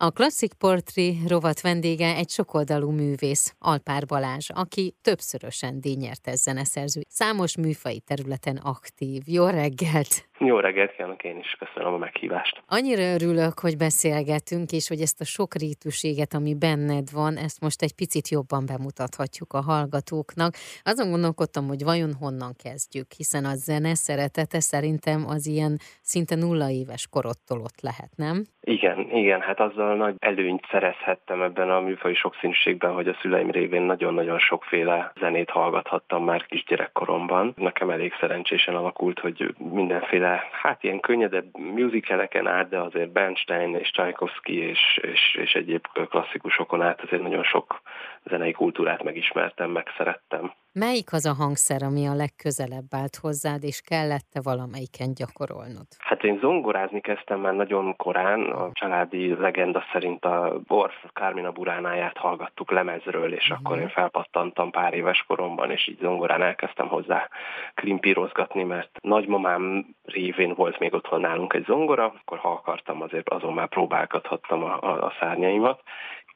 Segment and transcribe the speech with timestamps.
[0.00, 7.56] A Klasszik Portré rovat vendége egy sokoldalú művész, Alpár Balázs, aki többszörösen díjnyertes zeneszerző, számos
[7.56, 9.22] műfai területen aktív.
[9.26, 10.28] Jó reggelt!
[10.40, 12.62] Jó reggelt kívánok, én is köszönöm a meghívást.
[12.66, 17.82] Annyira örülök, hogy beszélgetünk, és hogy ezt a sok rétűséget, ami benned van, ezt most
[17.82, 20.52] egy picit jobban bemutathatjuk a hallgatóknak.
[20.82, 26.70] Azon gondolkodtam, hogy vajon honnan kezdjük, hiszen a zene szeretete szerintem az ilyen szinte nulla
[26.70, 28.44] éves korottól ott lehet, nem?
[28.60, 33.82] Igen, igen, hát azzal nagy előnyt szerezhettem ebben a műfai sokszínűségben, hogy a szüleim révén
[33.82, 37.52] nagyon-nagyon sokféle zenét hallgathattam már kisgyerekkoromban.
[37.56, 43.90] Nekem elég szerencsésen alakult, hogy mindenféle hát ilyen könnyedebb musicaleken át, de azért Bernstein és
[43.90, 47.80] Tchaikovsky és, és, és egyéb klasszikusokon át azért nagyon sok
[48.24, 50.52] zenei kultúrát megismertem, megszerettem.
[50.78, 55.88] Melyik az a hangszer, ami a legközelebb állt hozzád, és kellette valamelyiken gyakorolnod?
[55.98, 58.40] Hát én zongorázni kezdtem már nagyon korán.
[58.40, 63.58] A családi legenda szerint a Orff Kármina buránáját hallgattuk lemezről, és uh-huh.
[63.58, 67.28] akkor én felpattantam pár éves koromban, és így zongorán elkezdtem hozzá
[67.74, 73.52] klimpírozgatni, mert nagymamám révén volt még otthon nálunk egy zongora, akkor ha akartam, azért azon
[73.52, 75.82] már próbálgathattam a, a, a szárnyaimat,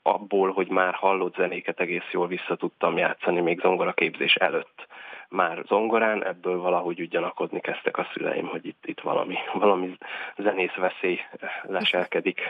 [0.03, 4.87] abból, hogy már hallott zenéket egész jól vissza tudtam játszani még zongoraképzés előtt.
[5.29, 9.97] Már zongorán ebből valahogy ugyanakodni kezdtek a szüleim, hogy itt, itt valami, valami
[10.37, 11.19] zenész veszély
[11.63, 12.41] leselkedik.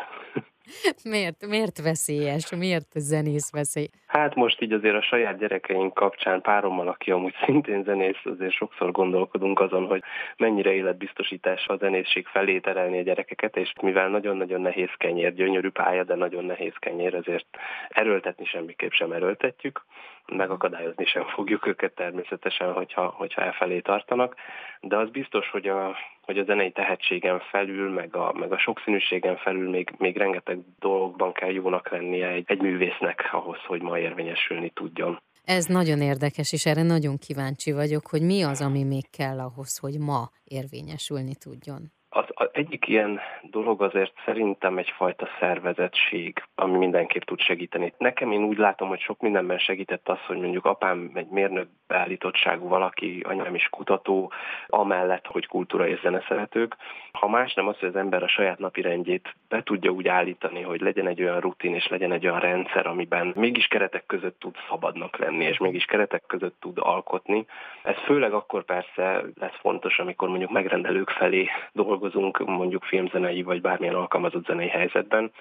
[1.05, 2.55] Miért, miért veszélyes?
[2.56, 3.88] Miért zenész veszély?
[4.06, 8.90] Hát most így azért a saját gyerekeink kapcsán párommal, aki amúgy szintén zenész, azért sokszor
[8.90, 10.02] gondolkodunk azon, hogy
[10.36, 16.05] mennyire életbiztosítás a zenészség felé terelni a gyerekeket, és mivel nagyon-nagyon nehéz kenyér, gyönyörű pálya,
[16.05, 17.46] de nagyon nehéz kenyér, ezért
[17.88, 19.84] erőltetni semmiképp sem erőltetjük,
[20.27, 24.34] megakadályozni sem fogjuk őket természetesen, hogyha, hogyha elfelé tartanak,
[24.80, 29.37] de az biztos, hogy a, hogy a zenei tehetségen felül, meg a, meg a sokszínűségen
[29.37, 34.70] felül még, még rengeteg dologban kell jónak lennie egy, egy művésznek ahhoz, hogy ma érvényesülni
[34.70, 35.20] tudjon.
[35.45, 39.79] Ez nagyon érdekes, és erre nagyon kíváncsi vagyok, hogy mi az, ami még kell ahhoz,
[39.79, 41.92] hogy ma érvényesülni tudjon.
[42.08, 47.92] Az, az egyik ilyen dolog azért szerintem egyfajta szervezettség, ami mindenképp tud segíteni.
[47.98, 52.69] Nekem én úgy látom, hogy sok mindenben segített az, hogy mondjuk apám egy mérnök beállítottságú
[52.69, 54.33] valaki, anyám is kutató,
[54.67, 56.77] amellett, hogy kultúra és zeneszeretők.
[57.13, 60.63] Ha más nem az, hogy az ember a saját napi rendjét be tudja úgy állítani,
[60.63, 64.55] hogy legyen egy olyan rutin és legyen egy olyan rendszer, amiben mégis keretek között tud
[64.69, 67.47] szabadnak lenni, és mégis keretek között tud alkotni.
[67.83, 73.95] Ez főleg akkor persze lesz fontos, amikor mondjuk megrendelők felé dolgozunk mondjuk filmzenei vagy bármilyen
[73.95, 75.33] alkalmazott zenei helyzetben.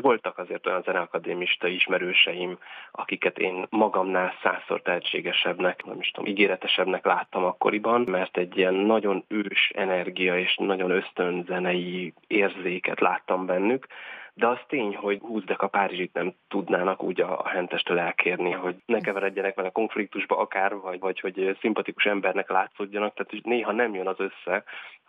[0.00, 2.58] Voltak azért olyan zeneakadémista ismerőseim,
[2.90, 9.24] akiket én magamnál százszor tehetségesebbnek, nem is tudom, ígéretesebbnek láttam akkoriban, mert egy ilyen nagyon
[9.28, 13.86] ős energia és nagyon ösztön zenei érzéket láttam bennük,
[14.34, 19.00] de az tény, hogy húzdek a Párizsit nem tudnának úgy a, hentestől elkérni, hogy ne
[19.00, 24.20] keveredjenek vele konfliktusba akár, vagy, vagy hogy szimpatikus embernek látszódjanak, tehát néha nem jön az
[24.20, 24.64] össze,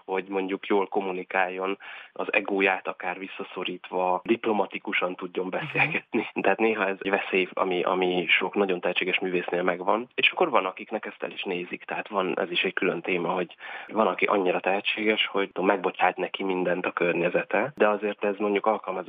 [0.06, 1.78] hogy mondjuk jól kommunikáljon,
[2.14, 6.28] az egóját akár visszaszorítva, diplomatikusan tudjon beszélgetni.
[6.42, 10.08] Tehát néha ez egy veszély, ami, ami sok nagyon tehetséges művésznél megvan.
[10.16, 13.30] És akkor van, akiknek ezt el is nézik, tehát van ez is egy külön téma,
[13.30, 13.56] hogy
[13.88, 18.66] van, aki annyira tehetséges, hogy megbocsát neki mindent a környezete, de azért ez mondjuk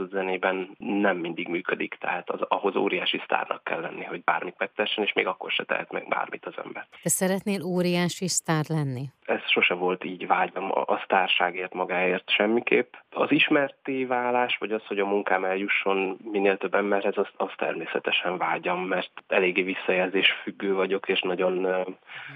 [0.07, 5.05] alkalmazott zenében nem mindig működik, tehát az, ahhoz óriási sztárnak kell lenni, hogy bármit megtessen,
[5.05, 6.87] és még akkor se tehet meg bármit az ember.
[7.03, 9.05] Te szeretnél óriási sztár lenni?
[9.25, 12.95] Ez sose volt így vágyam a sztárságért magáért semmiképp.
[13.11, 18.39] Az ismerté válás, vagy az, hogy a munkám eljusson minél több emberhez, az, az természetesen
[18.39, 21.91] vágyam, mert eléggé visszajelzés függő vagyok, és nagyon mhm.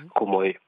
[0.08, 0.58] komoly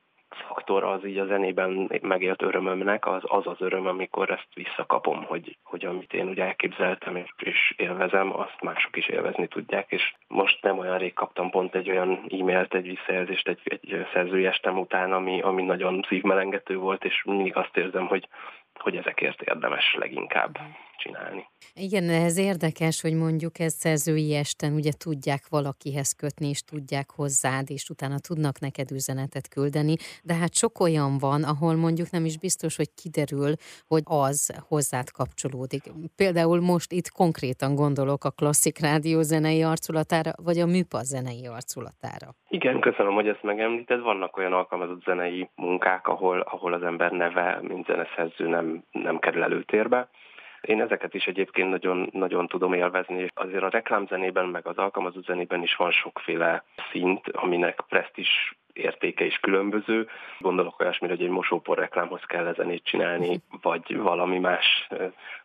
[0.41, 5.57] faktor az így a zenében megélt örömömnek, az az, az öröm, amikor ezt visszakapom, hogy,
[5.63, 10.63] hogy amit én ugye elképzeltem és, és élvezem, azt mások is élvezni tudják, és most
[10.63, 15.13] nem olyan rég kaptam pont egy olyan e-mailt, egy visszajelzést egy, egy szerzői estem után,
[15.13, 18.29] ami, ami nagyon szívmelengető volt, és mindig azt érzem, hogy,
[18.75, 20.59] hogy ezekért érdemes leginkább
[21.03, 21.43] csinálni.
[21.75, 27.71] Igen, ez érdekes, hogy mondjuk ez szerzői esten ugye tudják valakihez kötni, és tudják hozzád,
[27.71, 32.39] és utána tudnak neked üzenetet küldeni, de hát sok olyan van, ahol mondjuk nem is
[32.39, 33.53] biztos, hogy kiderül,
[33.87, 35.83] hogy az hozzád kapcsolódik.
[36.17, 42.29] Például most itt konkrétan gondolok a klasszik rádió zenei arculatára, vagy a műpa zenei arculatára.
[42.49, 44.01] Igen, köszönöm, hogy ezt megemlíted.
[44.01, 49.43] Vannak olyan alkalmazott zenei munkák, ahol, ahol az ember neve, mint zeneszerző nem, nem kerül
[49.43, 50.09] előtérbe
[50.63, 53.29] én ezeket is egyébként nagyon, nagyon tudom élvezni.
[53.35, 59.37] Azért a reklámzenében, meg az alkalmazott zenében is van sokféle szint, aminek presztis értéke is
[59.37, 60.09] különböző.
[60.39, 64.89] Gondolok olyasmire, hogy egy mosópor reklámhoz kell zenét csinálni, vagy valami más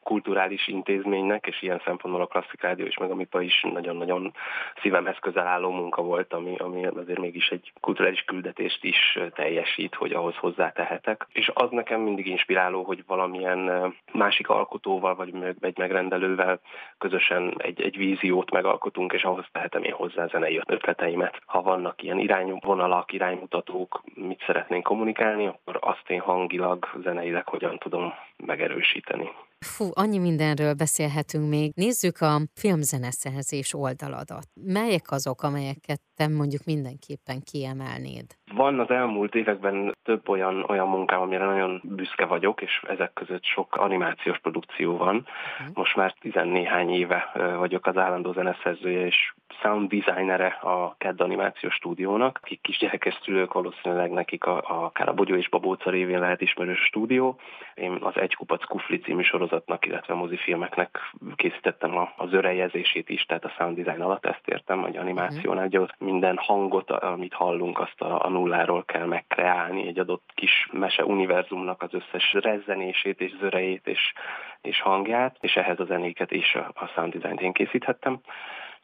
[0.07, 4.33] kulturális intézménynek, és ilyen szempontból a Klasszik Rádió és meg a MIPA is nagyon-nagyon
[4.81, 10.13] szívemhez közel álló munka volt, ami, ami azért mégis egy kulturális küldetést is teljesít, hogy
[10.13, 11.27] ahhoz hozzátehetek.
[11.31, 16.59] És az nekem mindig inspiráló, hogy valamilyen másik alkotóval, vagy egy megrendelővel
[16.97, 21.41] közösen egy, egy víziót megalkotunk, és ahhoz tehetem én hozzá zenei ötleteimet.
[21.45, 28.13] Ha vannak ilyen irányvonalak, iránymutatók, mit szeretnénk kommunikálni, akkor azt én hangilag, zeneileg hogyan tudom
[28.45, 29.29] megerősíteni.
[29.65, 31.71] Fú, annyi mindenről beszélhetünk még.
[31.75, 34.47] Nézzük a filmzeneszerzés oldaladat.
[34.53, 38.25] Melyek azok, amelyeket te mondjuk mindenképpen kiemelnéd?
[38.53, 43.43] Van az elmúlt években több olyan, olyan munkám, amire nagyon büszke vagyok, és ezek között
[43.43, 45.15] sok animációs produkció van.
[45.15, 45.73] Uh-huh.
[45.73, 52.39] Most már tizennéhány éve vagyok az állandó zeneszerzője és sound designere a KED animációs stúdiónak,
[52.41, 56.79] akik kisgyerekes szülők, valószínűleg nekik a, a, akár a Bogyó és Babóca révén lehet ismerős
[56.79, 57.39] stúdió.
[57.73, 63.45] Én az Egy kupac kufli című sorozatnak, illetve mozifilmeknek készítettem a, az örejezését is, tehát
[63.45, 66.06] a sound design alatt ezt értem, hogy animációnál, uh-huh.
[66.11, 71.81] Minden hangot, amit hallunk, azt a, a nulláról kell megkreálni, egy adott kis mese univerzumnak
[71.81, 74.13] az összes rezzenését és zörejét és,
[74.61, 78.19] és hangját, és ehhez a zenéket is a, a sound design-t én készíthettem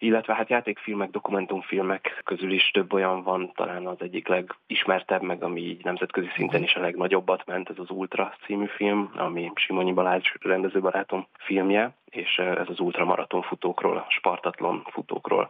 [0.03, 5.61] illetve hát játékfilmek, dokumentumfilmek közül is több olyan van, talán az egyik legismertebb, meg ami
[5.61, 10.33] így nemzetközi szinten is a legnagyobbat ment, ez az Ultra című film, ami Simonyi Balázs
[10.41, 15.49] rendezőbarátom filmje, és ez az ultramaraton futókról, a Spartatlon futókról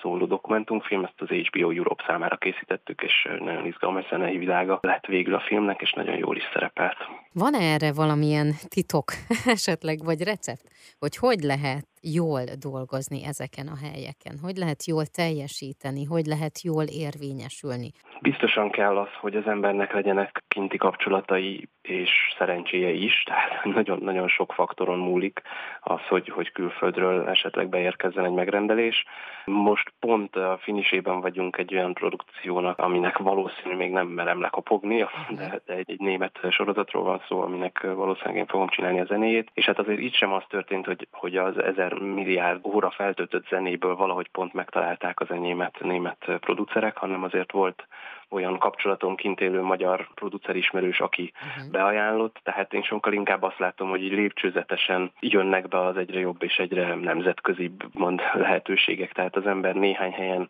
[0.00, 5.34] szóló dokumentumfilm, ezt az HBO Europe számára készítettük, és nagyon izgalmas zenei világa lett végül
[5.34, 6.96] a filmnek, és nagyon jól is szerepelt.
[7.32, 9.04] Van -e erre valamilyen titok
[9.56, 10.64] esetleg, vagy recept,
[10.98, 14.38] hogy hogy lehet jól dolgozni ezeken a helyeken?
[14.38, 16.04] Hogy lehet jól teljesíteni?
[16.04, 17.92] Hogy lehet jól érvényesülni?
[18.24, 24.52] Biztosan kell az, hogy az embernek legyenek kinti kapcsolatai és szerencséje is, tehát nagyon-nagyon sok
[24.52, 25.42] faktoron múlik
[25.80, 29.04] az, hogy, hogy külföldről esetleg beérkezzen egy megrendelés.
[29.44, 35.06] Most pont a finisében vagyunk egy olyan produkciónak, aminek valószínű még nem merem lekopogni,
[35.38, 39.50] de, egy, egy német sorozatról van szó, aminek valószínűleg én fogom csinálni a zenéjét.
[39.54, 43.96] És hát azért itt sem az történt, hogy, hogy az ezer milliárd óra feltöltött zenéből
[43.96, 47.86] valahogy pont megtalálták az enyémet német producerek, hanem azért volt
[48.30, 51.70] olyan kapcsolaton kint élő magyar producer ismerős, aki uh-huh.
[51.70, 56.42] beajánlott, tehát én sokkal inkább azt látom, hogy így lépcsőzetesen jönnek be az egyre jobb
[56.42, 60.48] és egyre nemzetközibb mond lehetőségek, tehát az ember néhány helyen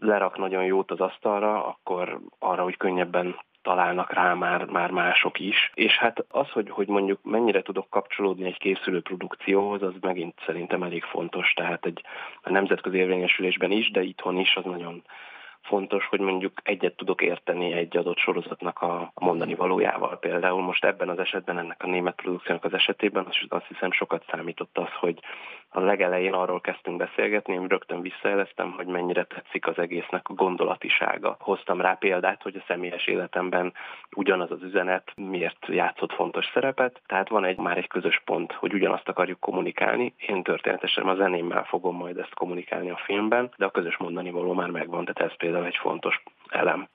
[0.00, 5.70] lerak nagyon jót az asztalra, akkor arra, hogy könnyebben találnak rá már, már mások is.
[5.74, 10.82] És hát az, hogy, hogy mondjuk mennyire tudok kapcsolódni egy készülő produkcióhoz, az megint szerintem
[10.82, 11.52] elég fontos.
[11.52, 12.02] Tehát egy
[12.42, 15.02] a nemzetközi érvényesülésben is, de itthon is az nagyon
[15.66, 20.18] fontos, hogy mondjuk egyet tudok érteni egy adott sorozatnak a mondani valójával.
[20.18, 24.78] Például most ebben az esetben, ennek a német produkciónak az esetében azt hiszem sokat számított
[24.78, 25.18] az, hogy
[25.76, 31.36] a legelején arról kezdtünk beszélgetni, én rögtön visszajeleztem, hogy mennyire tetszik az egésznek a gondolatisága.
[31.40, 33.72] Hoztam rá példát, hogy a személyes életemben
[34.16, 38.72] ugyanaz az üzenet miért játszott fontos szerepet, tehát van egy már egy közös pont, hogy
[38.74, 40.14] ugyanazt akarjuk kommunikálni.
[40.26, 44.52] Én történetesen a zenémmel fogom majd ezt kommunikálni a filmben, de a közös mondani való
[44.52, 46.88] már megvan, tehát ez például egy fontos elem.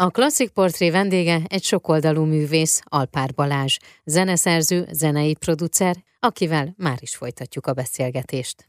[0.00, 7.16] A klasszik portré vendége egy sokoldalú művész, Alpár Balázs, zeneszerző, zenei producer, akivel már is
[7.16, 8.68] folytatjuk a beszélgetést.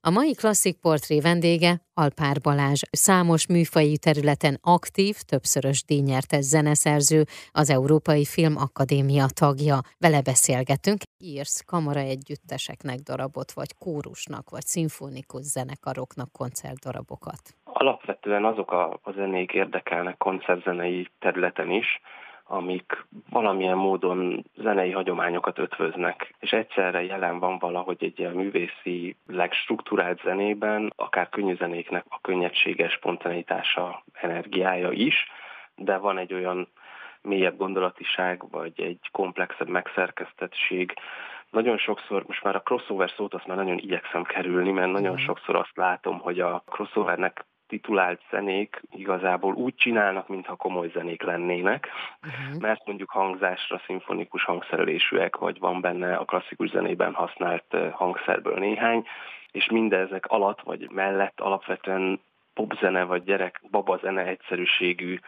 [0.00, 7.70] A mai klasszik portré vendége Alpár Balázs, számos műfai területen aktív, többszörös díjnyertes zeneszerző, az
[7.70, 9.80] Európai Film Akadémia tagja.
[9.98, 11.00] Vele beszélgetünk.
[11.18, 17.56] Írsz kamara együtteseknek darabot, vagy kórusnak, vagy szimfonikus zenekaroknak koncertdarabokat.
[17.80, 22.00] Alapvetően azok a, a zenék érdekelnek koncertzenei területen is,
[22.44, 30.20] amik valamilyen módon zenei hagyományokat ötvöznek, és egyszerre jelen van valahogy egy ilyen művészi, legstruktúrált
[30.22, 35.26] zenében, akár könnyű zenéknek a könnyedséges spontanitása, energiája is,
[35.74, 36.68] de van egy olyan
[37.22, 40.94] mélyebb gondolatiság, vagy egy komplexebb megszerkesztettség.
[41.50, 45.22] Nagyon sokszor, most már a crossover szót azt már nagyon igyekszem kerülni, mert nagyon mhm.
[45.22, 51.88] sokszor azt látom, hogy a crossovernek titulált zenék igazából úgy csinálnak, mintha komoly zenék lennének,
[52.22, 52.60] uh-huh.
[52.60, 59.06] mert mondjuk hangzásra szimfonikus hangszerelésűek, vagy van benne a klasszikus zenében használt hangszerből néhány,
[59.50, 62.20] és mindezek alatt vagy mellett alapvetően
[62.54, 65.18] popzene vagy gyerek babazene egyszerűségű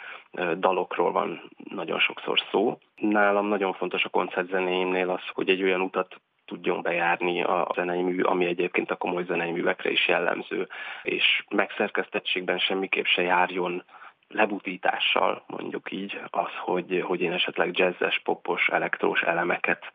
[0.58, 2.78] dalokról van nagyon sokszor szó.
[2.96, 8.22] Nálam nagyon fontos a koncertzenéimnél az, hogy egy olyan utat tudjon bejárni a zenei mű,
[8.22, 10.68] ami egyébként a komoly zenei művekre is jellemző,
[11.02, 13.84] és megszerkesztettségben semmiképp se járjon
[14.28, 19.92] lebutítással, mondjuk így, az, hogy, hogy én esetleg jazzes, popos, elektrós elemeket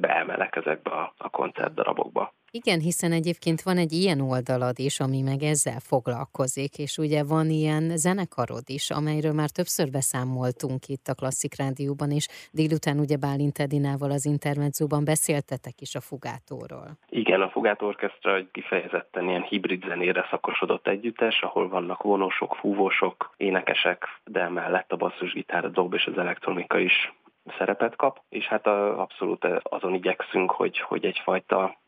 [0.00, 2.32] beemelek ezekbe a, a koncertdarabokba.
[2.60, 7.46] Igen, hiszen egyébként van egy ilyen oldalad is, ami meg ezzel foglalkozik, és ugye van
[7.50, 13.58] ilyen zenekarod is, amelyről már többször beszámoltunk itt a Klasszik Rádióban, és délután ugye Bálint
[13.58, 16.88] Edinával az intermedzóban beszéltetek is a Fugátóról.
[17.08, 23.34] Igen, a Fugátó Orkestra egy kifejezetten ilyen hibrid zenére szakosodott együttes, ahol vannak vonósok, fúvósok,
[23.36, 27.12] énekesek, de mellett a basszusgitár, a dob és az elektronika is
[27.58, 31.82] szerepet kap, és hát abszolút azon igyekszünk, hogy, hogy egyfajta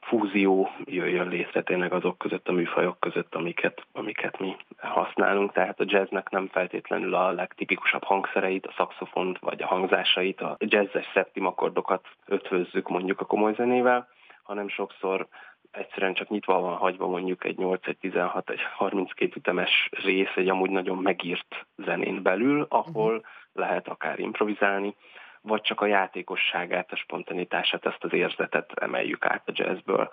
[0.00, 5.52] fúzió jöjjön létre tényleg azok között, a műfajok között, amiket, amiket mi használunk.
[5.52, 11.10] Tehát a jazznek nem feltétlenül a legtipikusabb hangszereit, a szaxofont vagy a hangzásait, a jazzes
[11.14, 14.08] szeptimakordokat ötvözzük mondjuk a komoly zenével,
[14.42, 15.26] hanem sokszor
[15.70, 20.48] egyszerűen csak nyitva van hagyva mondjuk egy 8, egy 16, egy 32 ütemes rész egy
[20.48, 24.94] amúgy nagyon megírt zenén belül, ahol lehet akár improvizálni,
[25.42, 30.10] vagy csak a játékosságát, a spontanitását, ezt az érzetet emeljük át a jazzből.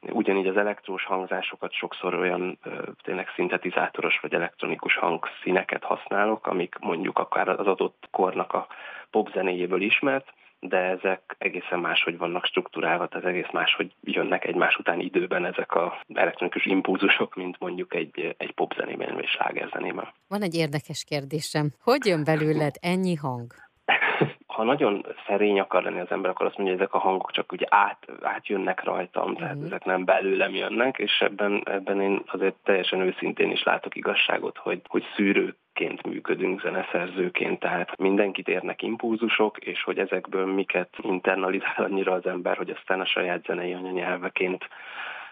[0.00, 2.58] Ugyanígy az elektrós hangzásokat sokszor olyan
[3.02, 8.66] tényleg szintetizátoros vagy elektronikus hangszíneket használok, amik mondjuk akár az adott kornak a
[9.10, 15.44] popzenéjéből ismert, de ezek egészen máshogy vannak struktúrálva, tehát egész máshogy jönnek egymás után időben
[15.44, 20.08] ezek a elektronikus impulzusok, mint mondjuk egy, egy popzenében vagy slágerzenében.
[20.28, 21.70] Van egy érdekes kérdésem.
[21.82, 23.65] Hogy jön belőled ennyi hang?
[24.56, 27.52] Ha nagyon szerény akar lenni az ember, akkor azt mondja, hogy ezek a hangok csak
[27.52, 29.64] ugye át, átjönnek rajtam, tehát mm.
[29.64, 34.80] ezek nem belőlem jönnek, és ebben, ebben én azért teljesen őszintén is látok igazságot, hogy,
[34.88, 42.26] hogy szűrőként működünk zeneszerzőként, tehát mindenkit érnek impulzusok, és hogy ezekből miket internalizál annyira az
[42.26, 44.68] ember, hogy aztán a saját zenei anyanyelveként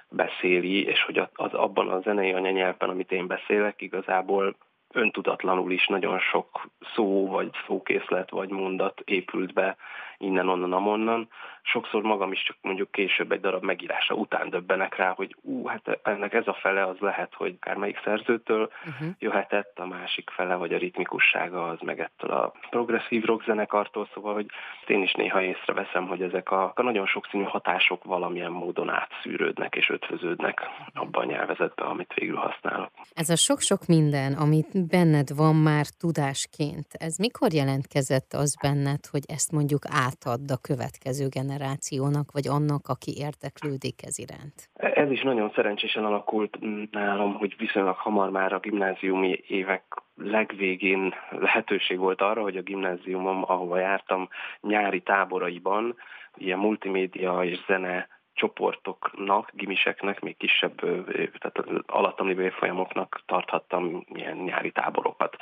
[0.09, 4.57] beszéli, és hogy az abban a zenei anyanyelvben, amit én beszélek, igazából
[4.95, 9.77] öntudatlanul is nagyon sok szó, vagy szókészlet, vagy mondat épült be
[10.16, 11.28] innen, onnan, amonnan.
[11.62, 15.99] Sokszor magam is csak mondjuk később egy darab megírása után döbbenek rá, hogy ú, hát
[16.02, 19.09] ennek ez a fele az lehet, hogy akármelyik szerzőtől uh-huh.
[19.18, 24.35] jöhetett, a másik fele, vagy a ritmikussága az meg ettől a progresszív rock zenekartól, szóval,
[24.35, 24.47] hogy
[24.87, 29.90] én is néha észreveszem, hogy ezek a, a nagyon sokszínű hatások valamilyen módon átszűrődnek és
[29.90, 30.61] ötvöződnek
[30.94, 32.90] abban a nyelvezetben, amit végül használok.
[33.14, 39.23] Ez a sok-sok minden, amit benned van már tudásként, ez mikor jelentkezett az benned, hogy
[39.26, 44.56] ezt mondjuk átadd a következő generációnak, vagy annak, aki érdeklődik ez iránt?
[44.75, 46.58] Ez is nagyon szerencsésen alakult
[46.90, 49.82] nálam, hogy viszonylag hamar már a gimnáziumi évek
[50.16, 54.28] legvégén lehetőség volt arra, hogy a gimnáziumom, ahova jártam,
[54.61, 55.96] nyári táboraiban
[56.37, 60.75] ilyen multimédia és zene csoportoknak, gimiseknek, még kisebb,
[61.38, 65.37] tehát alattam lévő évfolyamoknak tarthattam ilyen nyári táborokat.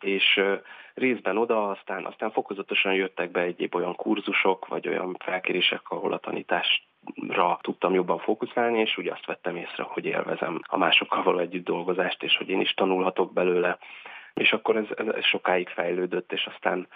[0.00, 0.40] És
[0.94, 6.18] részben oda, aztán, aztán fokozatosan jöttek be egyéb olyan kurzusok, vagy olyan felkérések, ahol a
[6.18, 11.64] tanításra tudtam jobban fókuszálni, és úgy azt vettem észre, hogy élvezem a másokkal való együtt
[11.64, 13.78] dolgozást, és hogy én is tanulhatok belőle.
[14.34, 16.88] És akkor ez, ez sokáig fejlődött, és aztán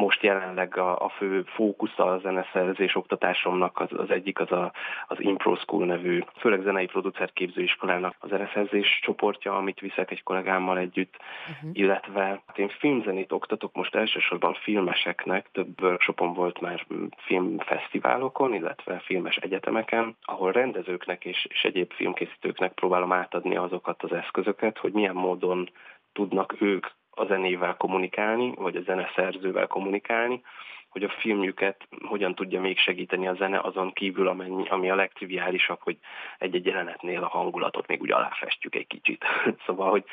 [0.00, 4.72] most jelenleg a, a fő fókusza a zeneszerzés oktatásomnak az, az egyik az a,
[5.06, 10.78] az Impro School nevű, főleg zenei producer képzőiskolának a zeneszerzés csoportja, amit viszek egy kollégámmal
[10.78, 11.16] együtt,
[11.50, 11.70] uh-huh.
[11.72, 19.36] illetve hát én filmzenét oktatok most elsősorban filmeseknek, több workshopon volt már filmfesztiválokon, illetve filmes
[19.36, 25.70] egyetemeken, ahol rendezőknek és, és egyéb filmkészítőknek próbálom átadni azokat az eszközöket, hogy milyen módon
[26.12, 26.86] tudnak ők
[27.20, 30.42] a zenével kommunikálni, vagy a zeneszerzővel kommunikálni,
[30.88, 35.78] hogy a filmjüket hogyan tudja még segíteni a zene azon kívül, amennyi, ami a legtriviálisabb,
[35.80, 35.98] hogy
[36.38, 39.24] egy-egy jelenetnél a hangulatot még úgy aláfestjük egy kicsit.
[39.66, 40.04] szóval, hogy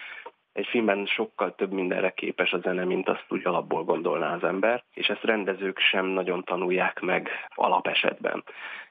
[0.53, 4.83] egy filmben sokkal több mindenre képes a zene, mint azt úgy alapból gondolná az ember,
[4.93, 8.43] és ezt rendezők sem nagyon tanulják meg alapesetben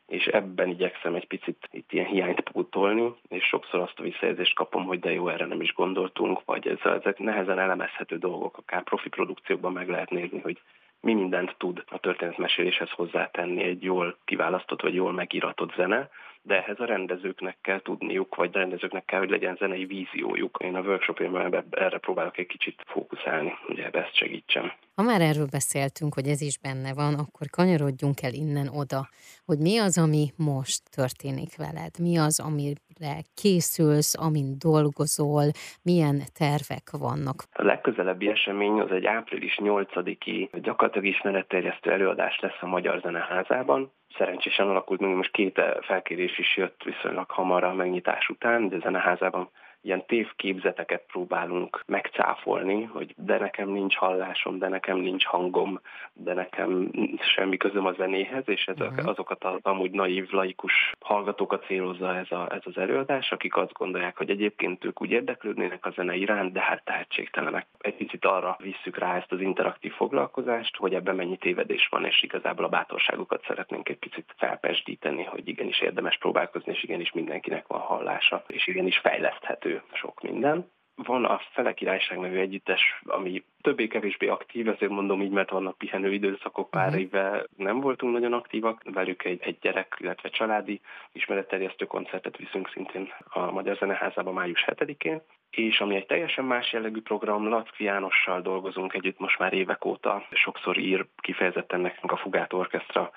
[0.07, 4.85] és ebben igyekszem egy picit itt ilyen hiányt pótolni, és sokszor azt a visszajelzést kapom,
[4.85, 9.09] hogy de jó, erre nem is gondoltunk, vagy ez, ezek nehezen elemezhető dolgok, akár profi
[9.09, 10.61] produkciókban meg lehet nézni, hogy
[11.01, 16.11] mi mindent tud a történetmeséléshez hozzátenni egy jól kiválasztott vagy jól megíratott zene,
[16.43, 20.59] de ehhez a rendezőknek kell tudniuk, vagy a rendezőknek kell, hogy legyen zenei víziójuk.
[20.65, 24.73] Én a workshopjaimban erre próbálok egy kicsit fókuszálni, hogy ebbe ezt segítsem.
[24.97, 29.09] Ha már erről beszéltünk, hogy ez is benne van, akkor kanyarodjunk el innen oda,
[29.45, 35.45] hogy mi az, ami most történik veled, mi az, amire készülsz, amin dolgozol,
[35.83, 37.37] milyen tervek vannak.
[37.53, 44.69] A legközelebbi esemény az egy április 8-i gyakorlatilag ismeretterjesztő előadás lesz a Magyar Zeneházában, szerencsésen
[44.69, 49.51] alakult, még most két felkérés is jött viszonylag hamar a megnyitás után, de a zeneházában
[49.87, 55.81] ilyen tévképzeteket próbálunk megcáfolni, hogy de nekem nincs hallásom, de nekem nincs hangom,
[56.13, 56.91] de nekem
[57.35, 59.09] semmi közöm a zenéhez, és ezek, uh-huh.
[59.09, 64.17] azokat az amúgy naív, laikus hallgatókat célozza ez, a, ez az előadás, akik azt gondolják,
[64.17, 67.67] hogy egyébként ők úgy érdeklődnének a zene iránt, de hát tehetségtelenek.
[67.79, 72.23] Egy picit arra visszük rá ezt az interaktív foglalkozást, hogy ebben mennyi tévedés van, és
[72.23, 77.81] igazából a bátorságukat szeretnénk egy picit felpesdíteni, hogy igenis érdemes próbálkozni, és igenis mindenkinek van
[77.81, 80.71] hallása, és igenis fejleszthető sok minden.
[80.95, 86.13] Van a Fele Királyság nevű együttes, ami többé-kevésbé aktív, ezért mondom így, mert vannak pihenő
[86.13, 87.01] időszakok, pár uh-huh.
[87.01, 88.83] éve nem voltunk nagyon aktívak.
[88.85, 90.81] Velük egy, egy gyerek, illetve családi
[91.13, 95.23] ismeretterjesztő koncertet viszünk szintén a Magyar Zeneházában május 7-én
[95.57, 100.27] és ami egy teljesen más jellegű program, Lackfi Jánossal dolgozunk együtt most már évek óta.
[100.31, 103.11] Sokszor ír kifejezetten nekünk a Fugát Orkestra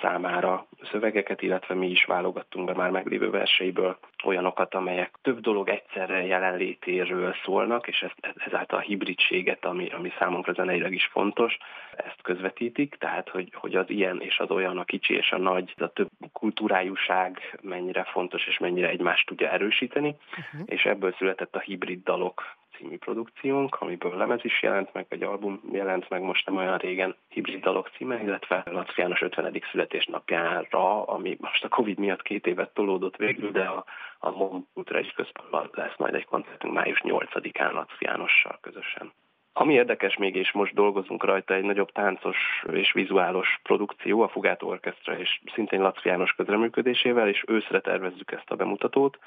[0.00, 6.26] számára szövegeket, illetve mi is válogattunk be már meglévő verseiből olyanokat, amelyek több dolog egyszerre
[6.26, 11.56] jelenlétéről szólnak, és ez, ezáltal a hibridséget, ami, ami számunkra zeneileg is fontos,
[11.96, 15.74] ezt közvetítik, tehát hogy, hogy az ilyen és az olyan, a kicsi és a nagy,
[15.76, 20.62] a több kultúrájúság mennyire fontos és mennyire egymást tudja erősíteni, uh-huh.
[20.64, 25.60] és ebből született a hibrid dalok című produkciónk, amiből lemez is jelent meg, egy album
[25.72, 29.62] jelent meg most nem olyan régen, Hibrid Dalok címe, illetve Laci János 50.
[29.70, 33.84] születésnapjára, ami most a Covid miatt két évet tolódott végül, de a,
[34.18, 39.12] a MOM egy Központban lesz majd egy koncertünk május 8-án Laci Jánossal közösen.
[39.52, 42.36] Ami érdekes még, és most dolgozunk rajta, egy nagyobb táncos
[42.72, 48.50] és vizuális produkció, a Fugát Orkestra és szintén Laci János közreműködésével, és őszre tervezzük ezt
[48.50, 49.18] a bemutatót.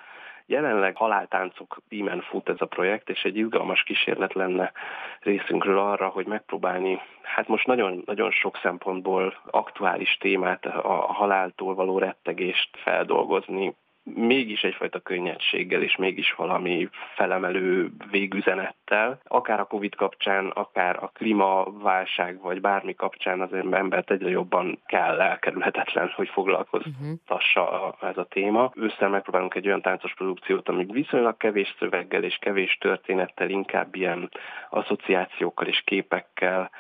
[0.52, 4.72] Jelenleg haláltáncok címen fut ez a projekt, és egy izgalmas kísérlet lenne
[5.20, 11.98] részünkről arra, hogy megpróbálni, hát most nagyon, nagyon sok szempontból aktuális témát, a haláltól való
[11.98, 19.20] rettegést feldolgozni, mégis egyfajta könnyedséggel, és mégis valami felemelő végüzenettel.
[19.24, 25.22] Akár a Covid kapcsán, akár a klímaválság, vagy bármi kapcsán az embert egyre jobban kell
[25.22, 28.10] elkerülhetetlen, hogy foglalkoztassa uh-huh.
[28.10, 28.72] ez a téma.
[28.76, 34.30] Ősszel megpróbálunk egy olyan táncos produkciót, ami viszonylag kevés szöveggel és kevés történettel, inkább ilyen
[34.70, 36.72] asszociációkkal és képekkel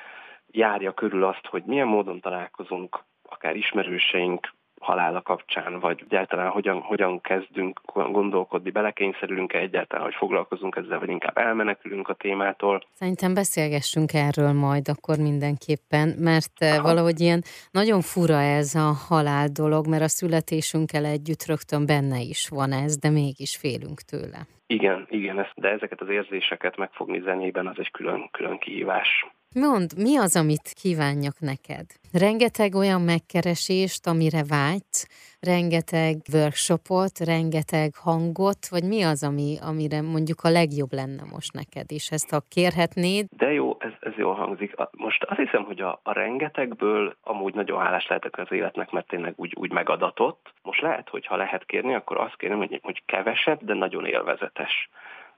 [0.51, 4.49] járja körül azt, hogy milyen módon találkozunk akár ismerőseink,
[4.81, 11.37] halála kapcsán, vagy egyáltalán hogyan, hogyan kezdünk gondolkodni, belekényszerülünk-e egyáltalán, hogy foglalkozunk ezzel, vagy inkább
[11.37, 12.83] elmenekülünk a témától.
[12.93, 16.81] Szerintem beszélgessünk erről majd akkor mindenképpen, mert eh, Aha.
[16.81, 17.41] valahogy ilyen
[17.71, 22.97] nagyon fura ez a halál dolog, mert a születésünkkel együtt rögtön benne is van ez,
[22.97, 24.39] de mégis félünk tőle.
[24.67, 29.25] Igen, igen, de ezeket az érzéseket megfogni zenében az egy külön, külön kihívás.
[29.59, 31.85] Mond, mi az, amit kívánjak neked?
[32.13, 35.07] Rengeteg olyan megkeresést, amire vágysz,
[35.39, 41.91] rengeteg workshopot, rengeteg hangot, vagy mi az, ami, amire mondjuk a legjobb lenne most neked,
[41.91, 43.25] és ezt ha kérhetnéd?
[43.37, 44.75] De jó, ez, ez jól hangzik.
[44.91, 49.33] Most azt hiszem, hogy a, a rengetegből amúgy nagyon hálás lehetek az életnek, mert tényleg
[49.35, 50.53] úgy, úgy megadatott.
[50.61, 54.89] Most lehet, hogy ha lehet kérni, akkor azt kérem, hogy, hogy kevesebb, de nagyon élvezetes.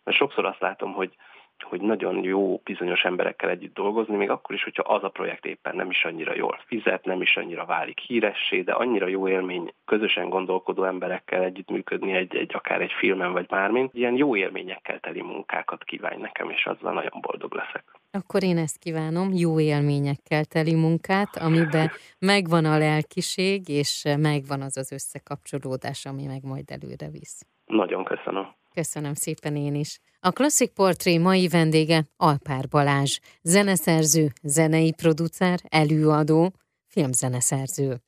[0.04, 1.16] Mert sokszor azt látom, hogy
[1.64, 5.76] hogy nagyon jó bizonyos emberekkel együtt dolgozni, még akkor is, hogyha az a projekt éppen
[5.76, 10.30] nem is annyira jól fizet, nem is annyira válik híressé, de annyira jó élmény közösen
[10.30, 13.90] gondolkodó emberekkel együttműködni egy, egy akár egy filmen vagy bármin.
[13.94, 17.84] Ilyen jó élményekkel teli munkákat kívánj nekem, és azzal nagyon boldog leszek.
[18.12, 24.78] Akkor én ezt kívánom, jó élményekkel teli munkát, amiben megvan a lelkiség, és megvan az
[24.78, 27.46] az összekapcsolódás, ami meg majd előre visz.
[27.66, 28.48] Nagyon köszönöm.
[28.74, 30.00] Köszönöm szépen én is.
[30.20, 36.54] A Klasszik Portré mai vendége Alpár Balázs, zeneszerző, zenei producer, előadó,
[36.88, 38.02] filmzeneszerző.